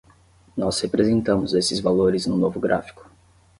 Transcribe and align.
Nós 0.57 0.81
representamos 0.81 1.53
esses 1.53 1.79
valores 1.79 2.25
no 2.25 2.35
novo 2.35 2.59
gráfico. 2.59 3.07